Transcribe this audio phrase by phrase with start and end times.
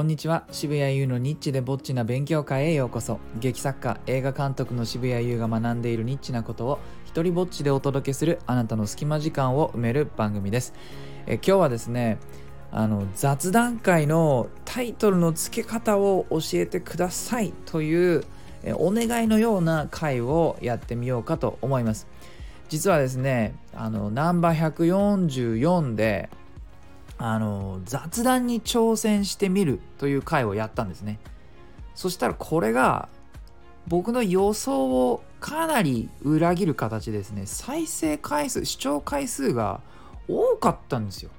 [0.00, 0.44] こんにちは。
[0.50, 3.20] 渋谷優のニッチでぼっちな勉強会へようこそ。
[3.38, 10.72] 劇作家映画監督の渋谷優が学んでいるニッチなことを一人ぼっちでお届けするあなたの隙間時間を埋める番組です。
[11.26, 12.18] え今日はですね
[12.72, 18.24] あの雑談会のタイトルの付け方を教えてくださいという
[18.76, 22.08] お願いのような回をやってみようかと思います。
[22.70, 26.30] 実はですねあのナンバー144で
[27.22, 31.18] あの雑談に挑戦してみるという回をやったんですね。
[31.94, 33.10] そしたらこれが
[33.86, 37.42] 僕の予想をかなり裏切る形ですね。
[37.44, 39.82] 再生回数視聴回数が
[40.28, 41.30] 多かったんですよ。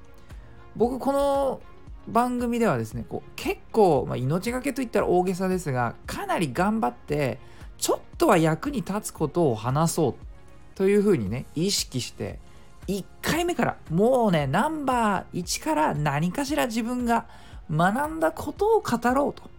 [0.75, 1.61] 僕この
[2.07, 7.39] 番組ではですねこう結構、まあ、命がけといったら大げさですがかなり頑張って
[7.79, 10.15] ちょっとは役に立つことを話そう
[10.75, 12.39] というふうにね意識して
[12.87, 17.25] 1回目からもうねナンバー1から何かしら自分が
[17.71, 19.49] 学んだことを語ろうと。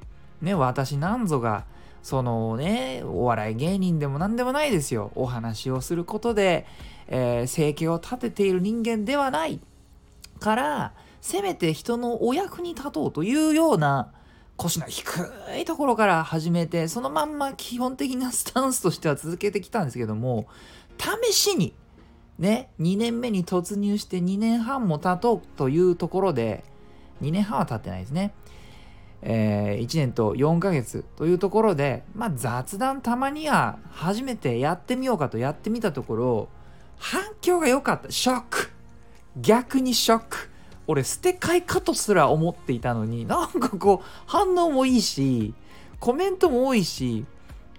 [0.40, 1.64] ね私なんぞが
[2.02, 5.12] そのねお笑い芸人でも何でもないですよ。
[5.14, 6.66] お話をすることで、
[7.08, 9.60] えー、生計を立てている人間ではない。
[10.40, 14.12] からせめて人のお役に立とうというような
[14.56, 15.06] 腰の低
[15.58, 20.46] いところから始めてそのまんま基本的なスタンスとしては続けてきたんですけども
[20.98, 21.74] 試しに
[22.42, 26.64] ね、2年目に突入して2年半も経とうというところで、
[27.22, 28.34] 2年半は経ってないですね。
[29.22, 36.48] えー、1年と4ヶ月というところで、まあ、雑談たまには初めてやってみようかとやってみたところ、
[36.98, 38.10] 反響が良かった。
[38.10, 38.70] ショック
[39.40, 40.50] 逆にショック
[40.86, 45.54] 俺捨て替えかとすら思っていたのになんかこう反応もいいし
[46.00, 47.24] コメントも多いし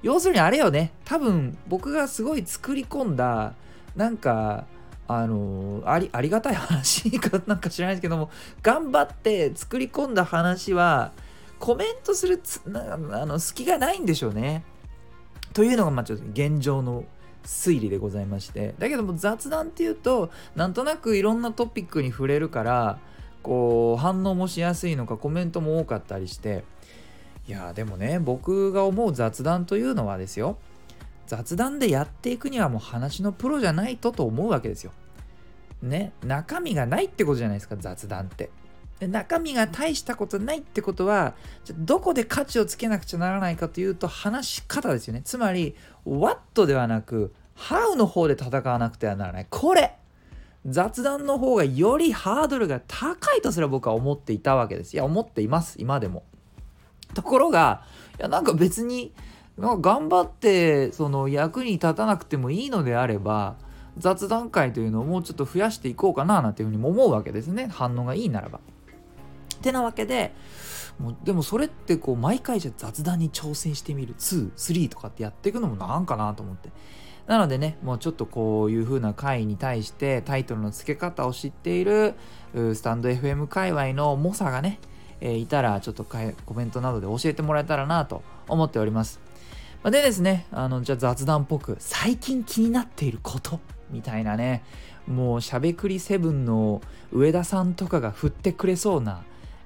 [0.02, 3.54] 要するにあれよね多分僕がすごい作り込んだ
[3.96, 4.66] なんか
[5.08, 8.30] あのありありがたい話かなんか知らないですけども
[8.62, 11.12] 頑張って作り込んだ話は
[11.60, 12.42] コメントする
[12.74, 14.64] あの隙がないんでしょうね。
[15.54, 17.06] というのがまあちょっと現状の
[17.44, 18.76] 推理でございまして。
[18.80, 23.00] だけども雑談っていうとなんとなくいろんなトピックに触れるから
[23.44, 26.64] こう反応もしやすいのかコメントも多かったりして。
[27.46, 30.58] いやでもね僕が思う雑談というのはですよ。
[31.28, 34.92] 雑談でやっていくにはもう話のプロじゃないとと思うわけですよ。
[35.82, 38.50] ね、中身がないってことじゃないですか雑談って。
[39.00, 41.34] で中身が大したことないってことは
[41.66, 45.22] じゃどこで価値をつけなくちゃならないかというと話し方ですよね。
[45.24, 45.76] つまり
[46.06, 49.48] What ではなく How の方で戦わなくてはならない。
[49.50, 49.96] これ
[50.66, 54.94] 雑談の方がよりハードルが高いとすら僕は思っていたわけです。
[54.94, 56.24] いや思っています今でも。
[57.14, 57.84] ところが
[58.18, 59.14] いやなんか別に
[59.58, 63.56] 頑張ってその役に立たなくてもいいのであれば
[63.98, 68.60] 雑談会というのをもうちょっと増やしていこうかななんていうふうにも思うわけですね反応がいいならば。
[68.60, 70.34] ってなわけで
[71.00, 76.70] もうでもそれってこう毎回じゃ雑談に挑戦してみる23とかってやっていくのもなんかなと思って。
[77.28, 82.16] なのでね、もうちょっとこういう風な回に対してタイトルの付け方を知っている
[82.54, 84.78] スタンド FM 界隈の猛者がね、
[85.22, 89.23] えー、いたらちょっとコメントなどで教えてもらえたらなと思っております。
[89.92, 94.64] でですね、あの、じゃあ雑談っぽく、最近気になっていることみたいなね、
[95.08, 99.24] もうしゃべくりセブンの上田さんとかが振ってくれそうな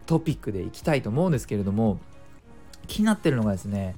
[0.07, 1.99] トピックでいきたいと思うんですけれども、
[2.87, 3.95] 気になってるのがですね、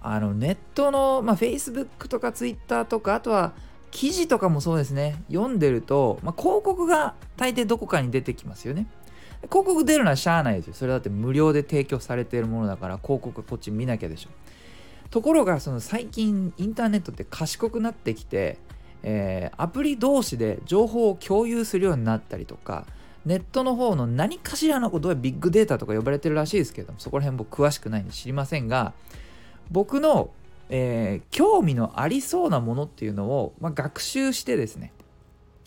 [0.00, 3.52] あの、ネットの、まあ、Facebook とか Twitter とか、あとは
[3.92, 8.88] 記事とかもそうですね、読んでると、まあ、広告が大抵どこかに出てきますよね。
[9.50, 10.74] 広告出るのはしゃあないですよ。
[10.74, 14.30] それだって無料で提供されているものだから、広告こっち見なきゃでしょ。
[15.12, 18.56] ところがその最近インターネットって賢くなってきて、
[19.02, 22.86] えー、アプリ同士で情報を共有するようになったりとか
[23.26, 28.94] ネットの方の何かしらのことはビッグデータとか呼ばれてるらしいですけどもそこら辺僕詳しくないんで知りませんが
[29.70, 30.30] 僕の、
[30.70, 34.94] えー、興味のありそうなものっていうのを、まあ、学習してですね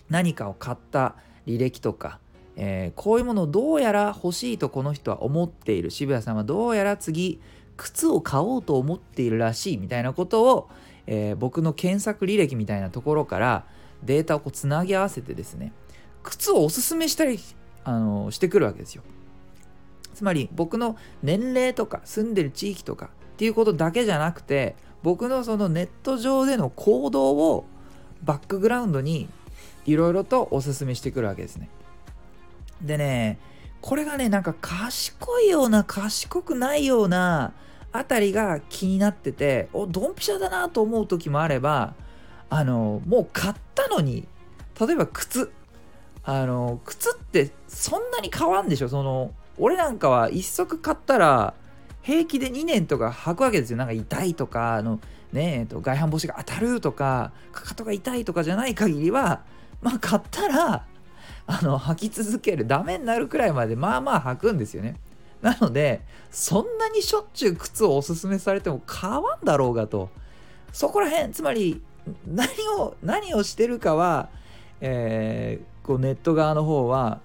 [0.10, 1.14] 何かを買った
[1.46, 2.18] 履歴とか、
[2.56, 7.40] えー、こういうものをどうやら欲しいとこの人は思っている渋谷さんはどうやら次
[7.78, 10.70] 靴を買おうと思っているらしいみたいなことを、
[11.08, 13.66] えー、僕の検索履歴みたいなところから
[14.04, 15.74] データをこうつなぎ合わせてですね
[16.24, 17.40] 靴をおすすめしたり
[17.84, 19.04] あのしてくるわけですよ。
[20.14, 27.66] つまり僕の年齢とか住んでる地域とかっていうことだけじゃなくて僕のそのネット上での行動を
[28.24, 29.28] バックグラウンドに
[29.86, 31.70] いろいろとおすすめしてくるわけですね。
[32.82, 33.40] でね
[33.86, 37.54] これがねなんか賢いような賢くないような
[37.92, 41.94] あたりが気になってておドンピシャだなと思う時もあれば
[42.50, 44.28] あのもう買ったのに
[44.80, 45.52] 例えば靴。
[46.24, 48.90] あの靴ってそんなに変わんでしょ。
[48.90, 51.54] その俺なんかは1足買ったら
[52.02, 53.78] 平気で2年とか履くわけですよ。
[53.78, 55.00] なんか痛いとかあの
[55.32, 59.44] ねえ、と外反母趾が当たるとかかかとが痛いとかじゃない限りは
[59.84, 60.88] まあ買ったら
[61.48, 64.96] あの履き続けるダメになるくらいまでまあまあ履くんですよね。
[65.42, 66.02] なので
[66.32, 70.10] そんなにしょっちゅう靴をおすすめされても買わんだろうがと。
[70.74, 71.82] そこら辺つまり
[72.28, 72.48] 何
[72.78, 74.30] を何をしてるかは、
[74.82, 77.22] えー、こうネット側の方は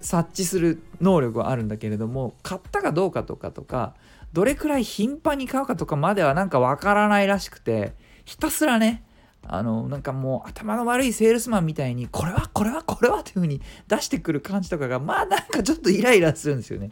[0.00, 3.94] 察知する能力はあるんだけれども買ったかどうかとかとか
[4.32, 9.02] どれくらい頻繁に買うかとかまではなんかわからないらしくてひたすらね
[9.46, 16.90] あのなんかもう頭の悪いセールスマンみたいにこれはこれはこれはっていう風に出してくる感じとかがまあなんかちょっとイライラするんですよね。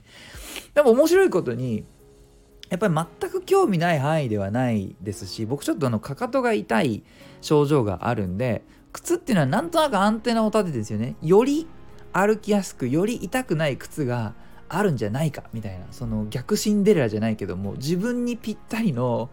[0.75, 1.85] でも面白いことに
[2.71, 7.05] やっぱり全く興味ない範囲ではないですし僕ちょっとあのかかとが痛い
[7.41, 11.17] 症状があるんで靴っていうのはなんとなくアンテナを立ててですよね。
[11.23, 11.67] より
[12.13, 14.35] 歩きやすくより痛くない靴が
[14.69, 19.31] あるんじゃないかみたいなその逆シンデレラじゃないけども自分にぴったりの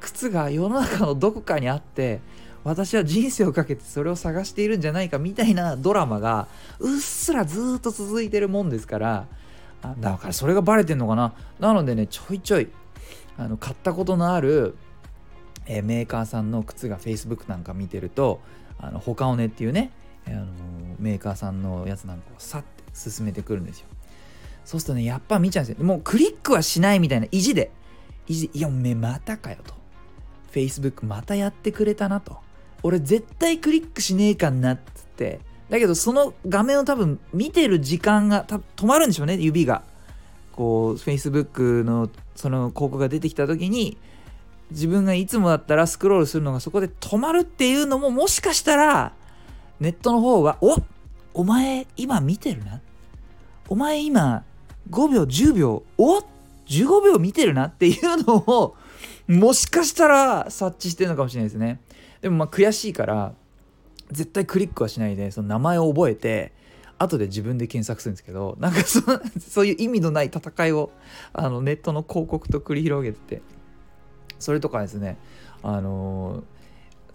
[0.00, 2.20] 靴が世の中のどこかにあって
[2.66, 6.48] 私は人生をかけてそれを探しているんじゃないかみたいなドラマが
[6.80, 9.28] うっすらずっと続いてるもんですから
[10.00, 11.32] だからそれがバレてんのかな？
[11.60, 12.68] なのでねちょいちょい
[13.38, 14.74] あの買ったことのある、
[15.66, 18.40] え、メーカーさんの靴が Facebook なんか見てると
[18.80, 19.92] あの他をねっていうね
[20.26, 20.46] あの
[20.98, 23.86] メーカーさんのやつなんかをさって進めてくるんですよ。
[24.64, 25.84] そうするとねやっぱ見ちゃうんですよ。
[25.84, 27.70] もうクリックはしないみたいな意地で。
[28.26, 29.72] 意地でいやおめまたかよと。
[30.50, 32.44] Facebook またやってくれたなと。
[32.82, 35.40] 俺絶対クリックしねえかなっつって
[35.70, 39.82] だけどその画面を多分見てる時間が止まるんでしょうね指が
[40.52, 43.96] こう Facebook のその広告が出てきた時に
[44.70, 49.12] 自分がいつもだったらスクロールするのがそこで止まるっていうのももしかしたら
[49.80, 50.76] ネットの方は、お
[51.34, 52.80] お前今見てるな。
[53.68, 54.44] お前今
[54.90, 56.20] 5秒、10秒、お
[56.66, 58.76] ?15 秒見てるなっていうのを、
[59.28, 61.80] もしかしたら察知してるのかもしれないですね。
[62.20, 63.34] でもまあ悔しいから、
[64.10, 66.52] 絶対クリックはしないで、その名前を覚えて、
[66.98, 69.00] 後で自分で検索するんですけど、なんかそ
[69.40, 70.90] そういう意味のない戦いを
[71.32, 73.42] あのネットの広告と繰り広げてて、
[74.38, 75.18] それとかですね、
[75.62, 76.56] あのー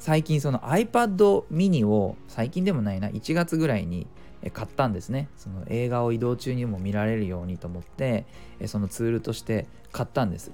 [0.02, 4.08] 最近その iPad mini を最近でもないな1月ぐらいに
[4.52, 5.30] 買ったんですね。
[5.38, 8.26] その映画を移動中にも見られるようにと思って
[8.66, 10.52] そのツールとして買ったんです。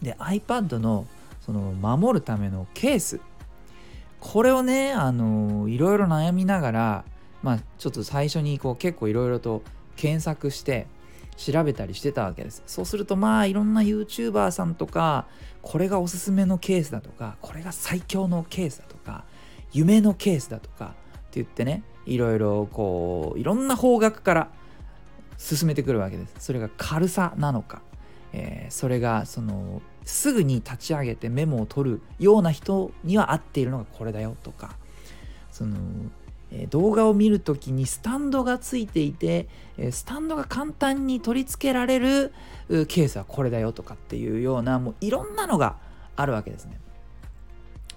[0.00, 1.08] で iPad の
[1.40, 3.20] その守るためのケース。
[4.20, 7.04] これをねあのいろいろ悩みながら
[7.42, 9.62] まあちょっと最初にこう結構いろいろと
[9.96, 10.86] 検索して
[11.36, 12.62] 調べたりしてたわけです。
[12.66, 15.26] そうするとまあいろんな YouTuber さんとか
[15.62, 19.24] これがおすすめのケースだとかこれが最強のケースだとか
[19.72, 20.88] 夢のケースだとかっ
[21.30, 24.50] て言ってねいろいろこういろんな方角から
[25.38, 26.34] 進めてくるわけです。
[26.38, 27.80] それが軽さなのか、
[28.34, 34.76] えー、それがそのすぐに立ち上げてメモを取るような人には合っているのがこれだよとか。
[35.50, 35.76] その
[36.52, 39.48] え動画を見る時にスタンドがついていて、
[39.78, 42.32] えスタンドが簡単に取り付けられる
[42.68, 45.76] ケースはこれだよとかっていうようなもういろんなのが
[46.16, 46.80] あるわけですね。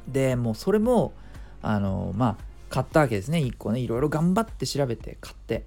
[0.08, 1.14] でもうそれも
[1.62, 3.40] あのまあ買ったわけですね。
[3.40, 3.80] 1個ね。
[3.80, 5.66] いろいろ頑張って調べて買って。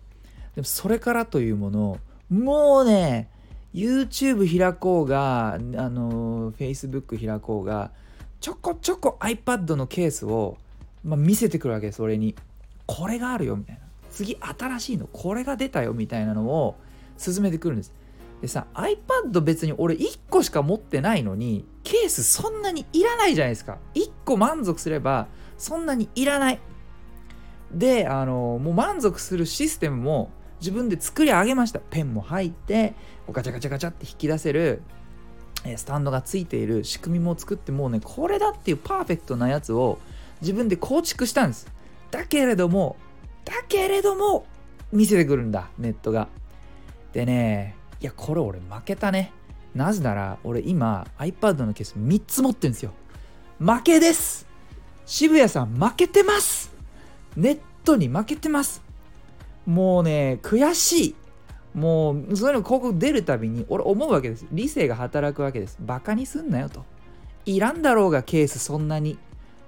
[0.55, 1.99] でもそれからというものを
[2.31, 3.29] もうね
[3.77, 7.91] YouTube 開こうがあの Facebook 開こうが
[8.41, 10.57] ちょこちょこ iPad のケースを、
[11.05, 12.35] まあ、見せてくるわけです俺に。
[12.87, 13.83] これがあるよみたいな。
[14.11, 16.77] 次新しいのこれが出たよみたいなのを
[17.19, 17.93] 進めてくるんです。
[18.41, 23.79] でさ iPad 別に俺1個しか持ってないのにケースそんなにいらないじゃないですか。
[23.95, 25.27] 1個満足すれば
[25.59, 26.61] そんなにいらない。
[27.73, 30.31] であのもう満足するシステムも
[30.61, 31.81] 自分で作り上げました。
[31.81, 32.95] ペンも入って
[33.33, 34.83] ガチャガチャガチャって引き出せる
[35.77, 39.99] スタンドがついている仕組みも作ってもうねこれだっていうパーフェクトなやつを
[40.41, 41.67] 自分で構築したんです
[42.11, 42.97] だけれども、
[43.45, 44.47] だけれども、
[44.93, 46.29] 見せてくるんだ、ネットが。
[47.13, 49.33] でね、いや、これ俺負けたね。
[49.75, 52.93] なぜなら、俺今 iPad のケース3つ持ってるんですよ。
[53.59, 54.47] 負けです
[55.07, 56.71] 渋谷さん負けてます
[57.37, 58.83] ネットに負けてます
[59.65, 61.15] もうね、悔しい。
[61.77, 64.47] もう、そういうの広告出るたびに、俺思うわけです。
[64.51, 65.79] 理性が働くわけです。
[65.81, 66.85] バカにすんなよと。
[67.45, 69.19] いらんだろうが、ケースそんなに。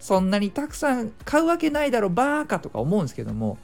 [0.00, 3.58] そんなにたくさん買うわけないだろバーカとか思うんですけども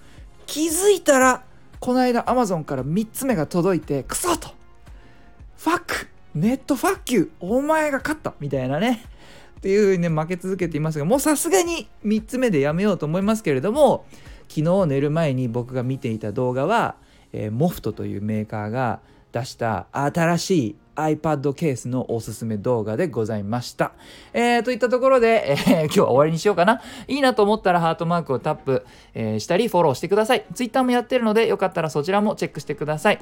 [0.46, 1.44] 気づいたら
[1.80, 4.48] この間 Amazon から3つ目が届いてクソと
[5.58, 9.04] ファックネットファッキューお前が勝ったみたいなね
[9.58, 14.04] っていう風にね負け続けていますがもうさすがに3つ目でやめようと思いますけれども
[14.48, 16.96] 昨日寝る前に僕が見ていた動画は
[17.34, 19.00] えー、 MOFT というメーカーが
[19.32, 23.92] 出した新しい iPad ケースのおすすめ動画でございました。
[24.32, 26.80] えー、といったところで、えー、今日は終わりにしようかな。
[27.08, 30.46] いいなと思ったらハートマークをタップ、えー、したりフォローしてください。
[30.54, 33.18] Twitter もやってるのでよかったらそちらもチェックしてください。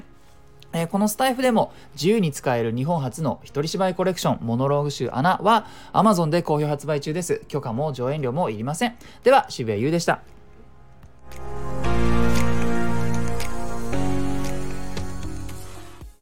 [0.73, 7.41] えー、このスタイフでも自由に使える日本初の一人芝居コレクションモノローグ集アナは Amazon で好評発売中です。
[7.47, 8.95] 許可も上演料もいりません。
[9.23, 10.32] では渋谷優でした。